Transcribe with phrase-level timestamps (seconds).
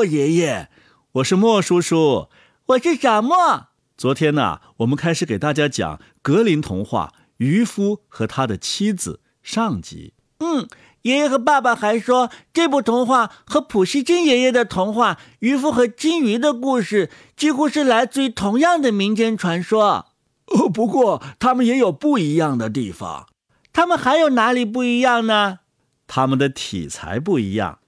[0.00, 0.70] 莫爷爷，
[1.12, 2.30] 我是莫叔叔，
[2.68, 3.66] 我是小莫。
[3.98, 10.14] 昨天呢，我们开始给大家讲格林童话《渔夫和他的妻子》上集。
[10.38, 10.66] 嗯，
[11.02, 20.06] 爷爷和爸爸还说，这部童话和普希金爷爷的童话《渔夫和金鱼》的故事几乎是来自于同样的民间传说。
[20.46, 23.26] 哦，不过他们也有不一样的地方。
[23.74, 25.58] 他们还有哪里不一样呢？
[26.06, 27.80] 他们的题材不一样。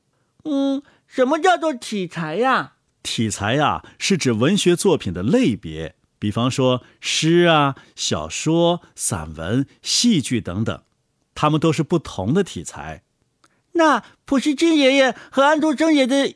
[0.45, 0.83] 嗯，
[1.15, 2.73] 什么叫做题材呀？
[3.02, 5.95] 题材呀，是指文学作品的类别。
[6.19, 10.83] 比方说诗啊、小说、散文、戏剧等等，
[11.34, 13.03] 它们都是不同的题材。
[13.73, 16.34] 那普希金爷爷和安徒生爷的，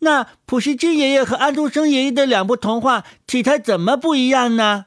[0.00, 4.86] 那普希金爷爷和安徒生爷爷的两部童话题材怎么不一样呢？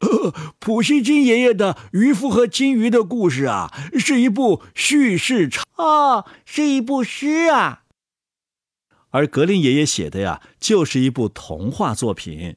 [0.00, 7.82] 呃， 普希金爷爷的《渔夫和金鱼》的故事啊，是一部叙事长哦，是一部诗啊。
[9.14, 12.56] 而格林爷爷写的呀，就是一部童话作品。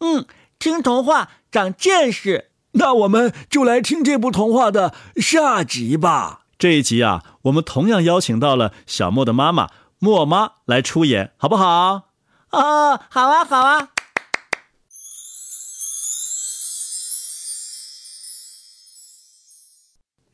[0.00, 0.26] 嗯。
[0.58, 6.46] 听童话长见识，那我们就来听这部童话的下集吧。
[6.58, 9.70] 这一集啊，我们同样邀请到了小莫的妈妈
[10.00, 12.10] 莫妈来出演，好不好？
[12.50, 13.90] 哦，好啊，好啊。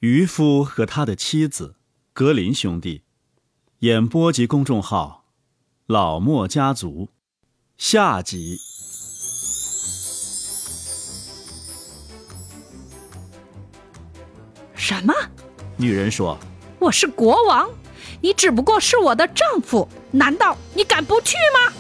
[0.01, 1.75] 渔夫和他的妻子
[2.15, 3.03] 格林兄弟，
[3.81, 5.24] 演播及公众号
[5.87, 7.11] 老莫家族，
[7.77, 8.59] 下集。
[14.75, 15.13] 什么？
[15.77, 16.39] 女人说
[16.81, 17.69] ：“我是国王，
[18.23, 21.75] 你只不过是我的丈夫，难道你敢不去吗？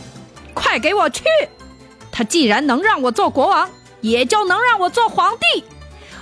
[0.52, 1.25] 快给我去！
[2.12, 3.70] 他既然能让我做国王，
[4.02, 5.64] 也就能让我做皇帝。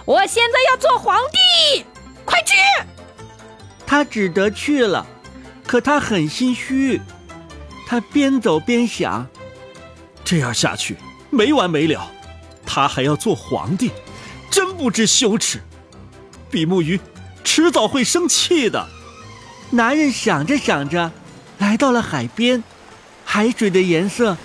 [0.04, 1.84] 我现在要做皇帝，
[2.24, 2.54] 快去！”
[3.84, 5.04] 他只得去了，
[5.66, 7.00] 可他很心虚。
[7.92, 9.26] 他边走边想：
[10.24, 10.96] 这样下去
[11.28, 12.10] 没完没了，
[12.64, 13.90] 他还要做皇帝，
[14.50, 15.60] 真不知羞耻。
[16.50, 16.98] 比目鱼
[17.44, 18.88] 迟早会生气的。
[19.72, 21.12] 男人想着想着，
[21.58, 22.64] 来到了海边，
[23.26, 24.38] 海水的颜色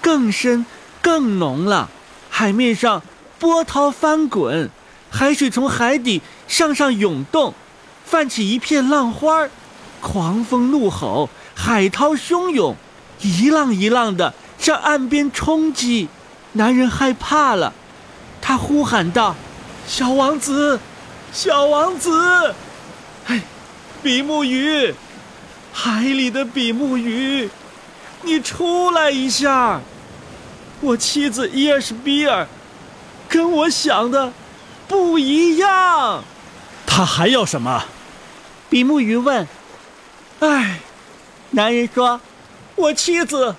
[0.00, 0.64] 更深
[1.02, 1.90] 更浓了。
[2.30, 3.02] 海面上
[3.38, 4.70] 波涛翻滚，
[5.10, 7.52] 海水从海底向上涌动，
[8.06, 9.46] 泛起一片浪花
[10.00, 12.74] 狂风怒吼，海涛汹涌，
[13.20, 16.08] 一浪一浪的向岸边冲击。
[16.52, 17.72] 男人害怕了，
[18.40, 19.34] 他呼喊道
[19.86, 20.78] ：“小王子！”
[21.32, 22.54] 小王子，
[23.26, 23.42] 哎，
[24.04, 24.94] 比目鱼，
[25.72, 27.50] 海里的比目鱼，
[28.22, 29.80] 你出来一下！
[30.80, 32.46] 我妻子伊尔什比尔
[33.28, 34.32] 跟我想的
[34.86, 36.22] 不一样，
[36.86, 37.84] 他还要什么？
[38.70, 39.48] 比目鱼问。
[40.38, 40.78] 哎，
[41.50, 42.20] 男人说
[42.76, 43.54] ：“我妻子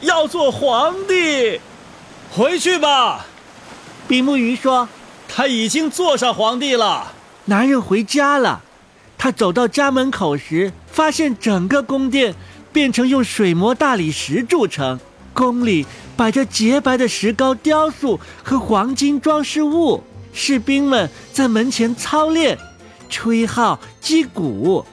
[0.00, 1.60] 要做皇帝，
[2.30, 3.26] 回去吧。”
[4.08, 4.88] 比目鱼说。
[5.34, 7.10] 他已经坐上皇帝了。
[7.46, 8.60] 男人回家了。
[9.16, 12.34] 他走到家门口时，发现整个宫殿
[12.70, 15.00] 变成用水磨大理石铸成，
[15.32, 15.86] 宫里
[16.18, 20.04] 摆着洁白的石膏雕塑和黄金装饰物。
[20.34, 22.58] 士兵们在门前操练，
[23.08, 24.84] 吹号击鼓。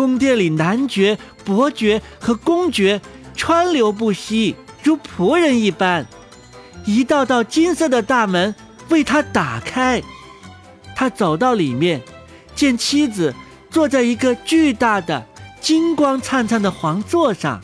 [0.00, 3.02] 宫殿里男爵、伯爵和公爵
[3.36, 6.06] 川流不息，如仆人一般。
[6.86, 8.54] 一道道金色的大门。
[8.88, 10.02] 为他打开，
[10.96, 12.02] 他走到里面，
[12.56, 13.32] 见妻子
[13.70, 15.24] 坐在一个巨大的、
[15.60, 17.62] 金光灿灿的皇座上，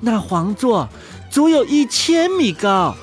[0.00, 0.88] 那皇座
[1.28, 2.94] 足有一千米高。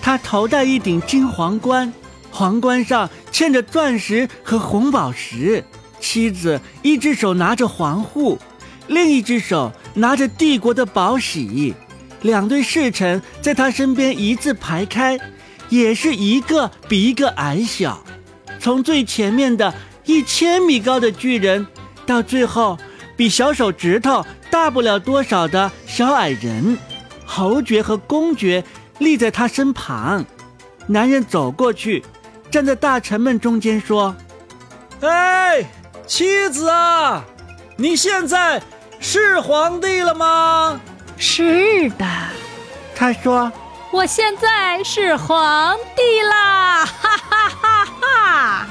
[0.00, 1.92] 他头戴一顶金皇冠，
[2.30, 5.64] 皇冠上嵌着钻石和红宝石。
[6.04, 8.38] 妻子一只手拿着皇护，
[8.88, 11.74] 另一只手拿着帝国的宝玺。
[12.20, 15.18] 两队侍臣在他身边一字排开。
[15.70, 18.04] 也是一个比一个矮小，
[18.60, 21.66] 从最前面的一千米高的巨人，
[22.04, 22.78] 到最后
[23.16, 26.78] 比小手指头大不了多少的小矮人，
[27.24, 28.62] 侯爵和公爵
[28.98, 30.24] 立在他身旁。
[30.86, 32.04] 男人走过去，
[32.50, 34.14] 站在大臣们中间说
[35.00, 35.64] ：“哎，
[36.06, 37.24] 妻子啊，
[37.76, 38.62] 你现在
[39.00, 40.80] 是皇帝了吗
[41.16, 42.06] ？”“是的。”
[42.94, 43.50] 他说。
[43.90, 46.84] 我现在是皇帝啦！
[46.84, 48.66] 哈哈哈哈！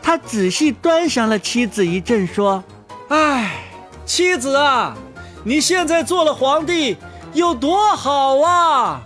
[0.00, 2.62] 他仔细端详了妻子一阵，说
[3.10, 3.56] ：“哎，
[4.04, 4.96] 妻子啊，
[5.42, 6.96] 你现在做了皇帝
[7.32, 9.02] 有多好啊！”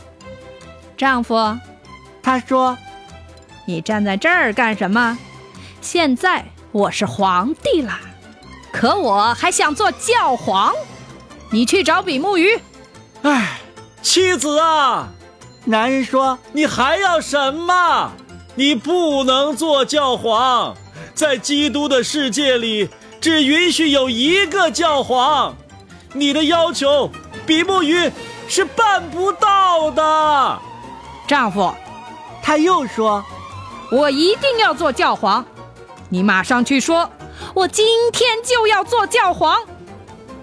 [0.94, 1.58] 丈夫，
[2.22, 2.76] 他说
[3.64, 5.16] ：“你站在这儿干什么？
[5.80, 8.00] 现在我是皇帝啦，
[8.72, 10.72] 可我还想做教皇。
[11.50, 12.60] 你去找比目鱼，
[13.22, 13.58] 唉，
[14.02, 15.08] 妻子啊，
[15.64, 18.12] 男人说：“你还要什么？
[18.54, 20.76] 你不能做教皇，
[21.12, 22.88] 在基督的世界里，
[23.20, 25.56] 只允许有一个教皇。
[26.12, 27.10] 你的要求，
[27.44, 28.12] 比目鱼
[28.46, 30.60] 是办不到的。”
[31.26, 31.74] 丈夫，
[32.40, 33.24] 他又说
[33.90, 35.44] ：“我一定要做教皇。
[36.10, 37.10] 你马上去说，
[37.54, 39.58] 我今天就要做教皇。”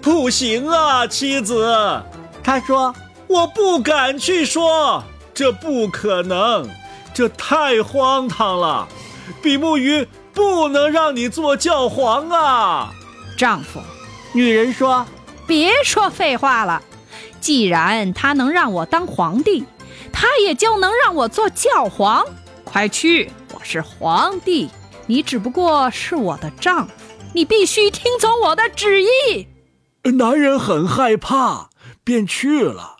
[0.02, 2.02] 不行啊，妻子。
[2.42, 2.94] 他说
[3.28, 6.68] ：“我不敢去说，这不可能，
[7.14, 8.88] 这太荒唐了。
[9.42, 12.90] 比目鱼不能让你做教皇啊。”
[13.38, 13.80] 丈夫，
[14.32, 15.06] 女人说
[15.46, 16.82] ：“别说废话了，
[17.40, 19.64] 既然他能让我当皇帝。”
[20.10, 22.24] 他也就能让我做教皇，
[22.64, 23.30] 快去！
[23.52, 24.68] 我是皇帝，
[25.08, 26.92] 你只不过是我的丈夫，
[27.32, 29.48] 你必须听从我的旨意。
[30.18, 31.70] 男人很害怕，
[32.04, 32.98] 便去了，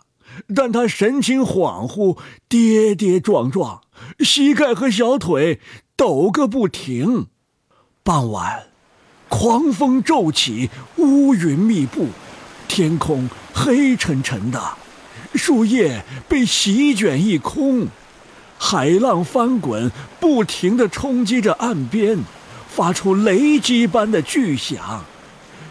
[0.55, 2.17] 但他神情恍惚，
[2.47, 3.81] 跌跌撞撞，
[4.19, 5.61] 膝盖和小腿
[5.95, 7.27] 抖个不停。
[8.03, 8.69] 傍晚，
[9.27, 12.07] 狂风骤起，乌云密布，
[12.67, 14.59] 天空黑沉沉的。
[15.35, 17.87] 树叶被席卷一空，
[18.61, 19.89] 海浪翻滚，
[20.19, 22.19] 不停地冲击着岸边，
[22.67, 25.03] 发出雷击般的巨响。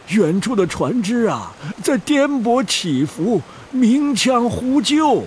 [0.08, 1.52] 远处的船只啊，
[1.82, 3.40] 在颠簸起伏，
[3.70, 5.22] 鸣枪呼救。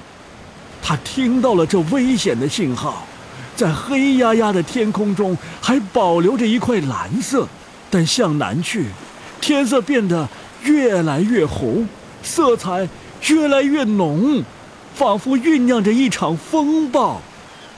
[0.81, 3.05] 他听到了这危险的信号，
[3.55, 7.47] 在黑压压的天空中还保留着一块蓝色，
[7.91, 8.87] 但向南去，
[9.39, 10.27] 天色变得
[10.63, 11.87] 越来越红，
[12.23, 12.89] 色彩。
[13.27, 14.43] 越来越浓，
[14.95, 17.21] 仿佛酝酿着一场风暴。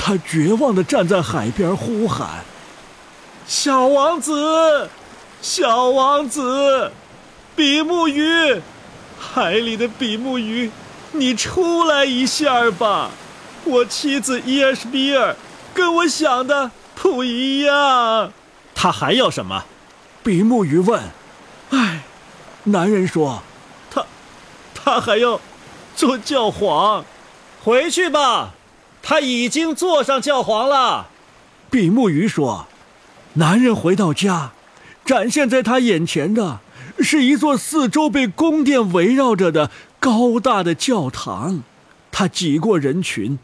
[0.06, 2.44] 他绝望地站在海边呼喊
[3.48, 4.90] ：“小王子，
[5.42, 6.92] 小王子，
[7.56, 8.62] 比目鱼，
[9.18, 10.70] 海里的比目鱼，
[11.14, 13.12] 你出来一下吧！
[13.64, 15.38] 我妻子伊尔什比尔
[15.74, 18.34] 跟我想的不一样。
[18.76, 19.64] 他还要什么？”
[20.22, 21.02] 比目鱼问。
[21.72, 22.04] “唉，
[22.66, 23.42] 男人说。”
[23.90, 24.06] 他
[24.76, 25.40] 他还要
[25.96, 27.06] 做教皇，
[27.64, 28.52] 回去吧，
[29.04, 31.10] 他已经坐上教皇了。
[31.70, 32.66] 比目鱼说
[33.34, 34.54] ：“男人回到家，
[35.06, 36.62] 展现在他眼前的
[37.00, 39.70] 是一座四周被宫殿围绕着的
[40.00, 41.62] 高大的教堂。
[42.12, 43.38] 他挤过人群，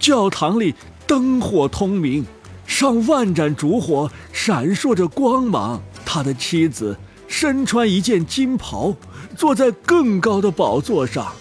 [0.00, 0.74] 教堂里
[1.06, 2.26] 灯火通明，
[2.66, 5.80] 上万盏烛火闪烁着光芒。
[6.04, 6.98] 他的妻子。”
[7.32, 8.94] 身穿一件金袍，
[9.38, 11.32] 坐在更高的宝座上，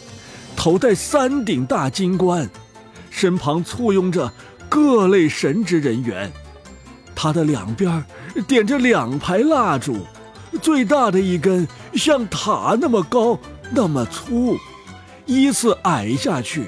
[0.56, 2.50] 头戴三顶大金冠，
[3.12, 4.34] 身旁簇拥着
[4.68, 6.32] 各类神职人员。
[7.14, 8.04] 他的两边
[8.48, 10.08] 点着两排蜡烛，
[10.60, 13.38] 最大的一根像塔那么高
[13.70, 14.58] 那么粗，
[15.28, 16.64] 依次矮下去；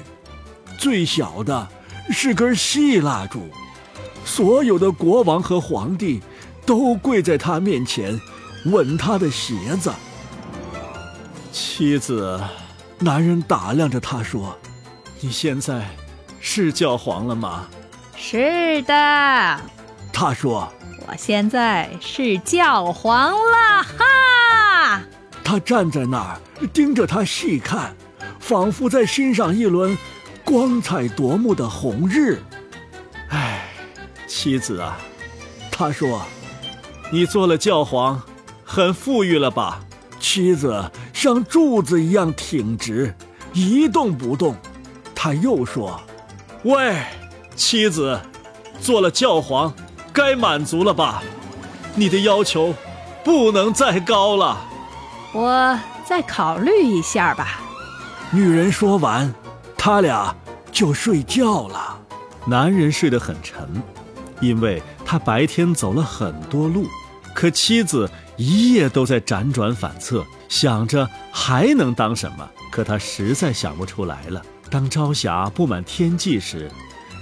[0.78, 1.66] 最小的
[2.10, 3.48] 是根细蜡烛。
[4.24, 6.22] 所有的国王和皇帝
[6.64, 8.20] 都跪在他面前。
[8.66, 9.92] 吻他的鞋子，
[11.52, 12.40] 妻子，
[12.98, 14.56] 男人打量着他说
[15.20, 15.86] ：“你现在
[16.46, 17.66] 是教皇了吗
[18.14, 18.92] ？”“是的。”
[20.12, 20.70] 他说
[21.08, 25.00] ：“我现在是教皇了。”哈！
[25.42, 27.96] 他站在那儿盯着他细看，
[28.38, 29.96] 仿佛在欣赏一轮
[30.44, 32.42] 光彩夺目的红日。
[33.30, 33.64] 唉，
[34.26, 34.98] 妻子啊，
[35.72, 36.20] 他说
[37.10, 38.20] ：“你做了教皇。”
[38.62, 39.80] 很富裕了吧？
[40.20, 43.14] 妻子像柱子一样挺直，
[43.54, 44.54] 一动不动。
[45.14, 46.00] 他又说
[46.64, 46.96] ：“喂，
[47.54, 48.18] 妻子，
[48.80, 49.72] 做了教皇，
[50.12, 51.22] 该满足了吧？
[51.94, 52.74] 你的要求
[53.22, 54.66] 不能再高了。”
[55.34, 57.60] 我再考虑一下吧。
[58.30, 59.32] 女人说完，
[59.76, 60.34] 他俩
[60.72, 62.00] 就睡觉了。
[62.46, 63.82] 男人睡得很沉，
[64.40, 66.86] 因为他白天走了很多路。
[67.34, 68.10] 可妻子。
[68.36, 74.42] 一夜都在辗转反侧，想着还能当什么，可他实在想不出来了。
[74.74, 76.68] 当朝霞布满天际时，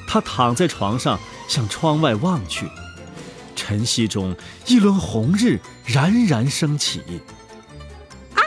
[0.08, 2.66] 他躺在床上向窗外望去，
[3.54, 7.02] 晨曦中一轮红日冉冉升起。
[8.34, 8.40] 啊！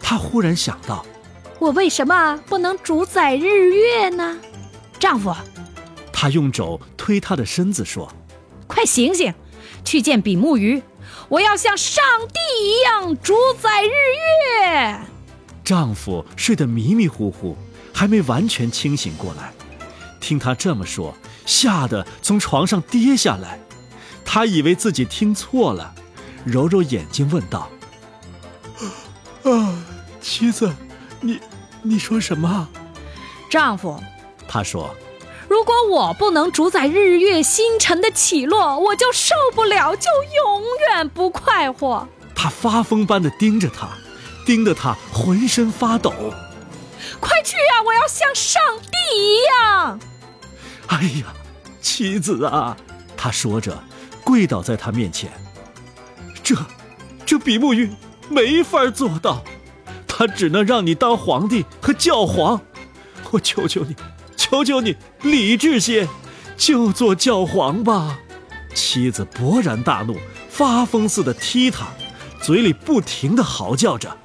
[0.00, 1.06] 他忽然想到，
[1.60, 4.36] 我为什么不能主宰日月呢？
[4.98, 5.32] 丈夫，
[6.12, 8.12] 他用肘推他的身子说
[8.66, 9.32] ：“快醒醒，
[9.84, 10.82] 去见比目鱼。”
[11.30, 13.92] 我要像上帝一样主宰日
[14.66, 15.00] 月。
[15.64, 17.54] 丈夫睡得迷迷糊糊，
[17.98, 19.52] 还没完全清醒过来。
[20.20, 21.12] 听他这么说，
[21.44, 23.58] 吓得从床上跌下来。
[24.24, 25.92] 他以为自己听错了，
[26.44, 27.68] 揉揉眼睛问道
[29.42, 29.82] ：“啊，
[30.20, 30.72] 妻子，
[31.20, 31.40] 你，
[31.82, 32.68] 你说什么？
[33.50, 34.00] 丈夫，
[34.46, 34.94] 他说。
[35.48, 42.06] 如果我不能主宰日月星辰的起落，我就受不了，就永远不快活。
[42.32, 43.88] 他发疯般的盯着他，
[44.46, 46.12] 盯得他浑身发抖。
[47.20, 47.82] 快去啊！
[47.84, 50.00] 我要像上帝一样。
[50.88, 51.32] 哎呀，
[51.80, 52.76] 妻子啊！
[53.16, 53.82] 他说着，
[54.24, 55.30] 跪倒在他面前。
[56.42, 56.56] 这，
[57.26, 57.90] 这比目鱼
[58.28, 59.42] 没法做到，
[60.06, 62.60] 他只能让你当皇帝和教皇。
[63.30, 63.96] 我求求你。
[64.36, 66.08] 求求你理智些，
[66.56, 68.18] 就做教皇吧！
[68.72, 70.16] 妻子勃然大怒，
[70.48, 71.88] 发疯似的踢他，
[72.40, 74.16] 嘴里不停的嚎叫着：“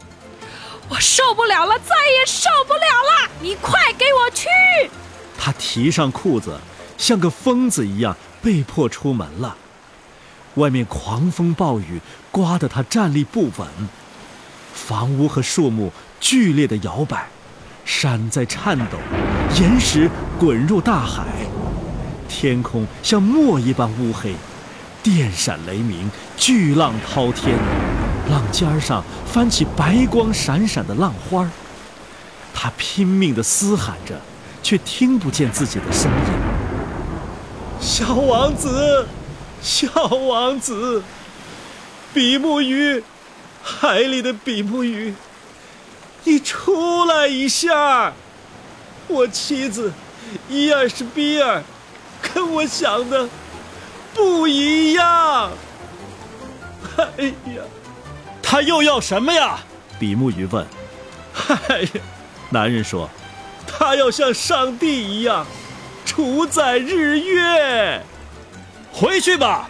[0.94, 3.32] 我受不了了，再也受不了了！
[3.42, 4.48] 你快给我去！”
[5.40, 6.60] 他提上裤子，
[7.00, 9.58] 像个疯子一样被迫出门了。
[10.56, 12.00] 外面狂风暴雨，
[12.32, 13.68] 刮得他站立不稳，
[14.72, 17.28] 房屋和树木剧烈的摇摆。
[17.86, 19.00] 山在颤抖，
[19.60, 20.08] 岩石
[20.40, 21.26] 滚入大海，
[22.30, 24.36] 天空像墨一般乌黑，
[25.02, 27.58] 电闪雷鸣，巨浪滔天，
[28.30, 31.50] 浪尖上翻起白光闪闪的浪花
[32.54, 34.20] 他拼命地嘶喊着，
[34.62, 36.18] 却听不见自己的声音。
[37.80, 39.08] 小王子，
[39.62, 41.04] 小王子，
[42.14, 43.04] 比目鱼，
[43.62, 45.14] 海里的比目鱼。
[46.24, 48.14] 你出来一下，
[49.08, 49.92] 我妻子
[50.48, 51.62] 伊尔是比尔，
[52.22, 53.28] 跟我想的
[54.14, 55.52] 不一样。
[56.96, 57.64] 哎呀，
[58.54, 59.58] 他又要什么呀？
[59.98, 60.64] 比目鱼问。
[61.34, 61.90] 嗨呀，
[62.52, 63.10] 男人说，
[63.66, 65.44] 他要像上帝一样
[66.06, 68.00] 主宰日月。
[68.92, 69.68] 回去吧，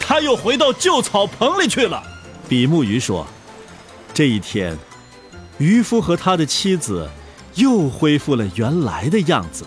[0.00, 2.02] 他又回到旧草棚里去了。
[2.48, 3.24] 比目鱼说，
[4.12, 4.76] 这一天。
[5.58, 7.08] 渔夫和他的妻子
[7.54, 9.64] 又恢复了原来的样子。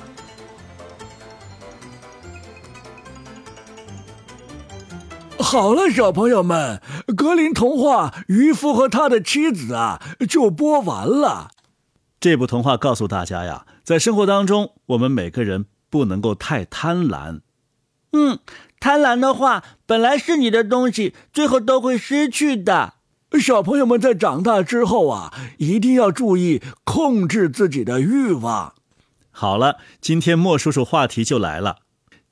[5.50, 6.82] 好了，小朋友们，
[7.16, 11.52] 格林童话《渔夫和他的妻子》啊，就播完了。
[12.20, 17.40] 这部童话告诉大家呀，在生活当中，我们每个人不能够太贪婪。
[18.12, 18.40] 嗯，
[18.82, 22.96] 贪婪的话，本来是你的东西，最后都会失去的。
[23.40, 28.74] 小朋友们在长大之后啊，一定要注意控制自己的欲望。
[29.32, 31.78] 好了，今天莫叔叔话题就来了，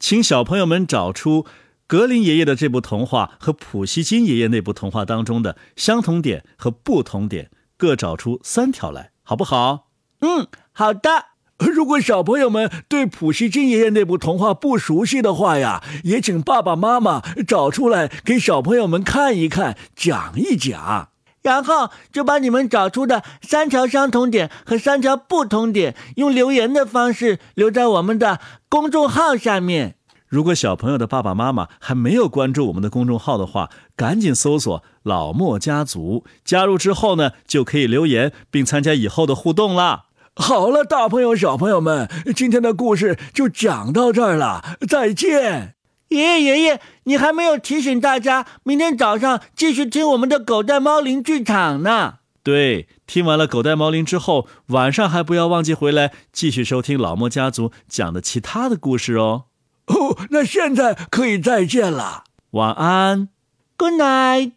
[0.02, 1.46] 请小朋友们找出
[1.88, 9.90] 格林爷爷的这部童话和普希金爷爷那部童话当中的相同点和不同点，各找出三条来，好不好？
[10.22, 11.26] 嗯，好的。
[11.60, 21.10] 如果小朋友们对普希金爷爷那部童话不熟悉的话呀，也请爸爸妈妈找出来给小朋友们看一看，讲一讲，
[21.44, 29.96] 然后就把你们找出的三条相同点和三条不同点，用留言的方式留在我们的公众号下面。
[30.36, 40.08] 如果小朋友的爸爸妈妈还没有关注我们的公众号的话，赶紧搜索“老莫家族”，加入之后呢，就可以留言并参加以后的互动啦。
[40.36, 45.76] 好了，大朋友、小朋友们，今天的故事就讲到这儿了，再见。
[46.10, 52.16] 爷爷、爷爷，你还没有提醒大家，明天早上继续听我们的《狗带猫铃》剧场呢。
[52.44, 59.46] 对，听完了《狗带猫铃》之后，晚上还不要忘记回来继续收听老莫家族讲的其他的故事哦。
[59.88, 63.30] 哦，那现在可以再见了，晚安
[63.78, 64.54] ，Good night。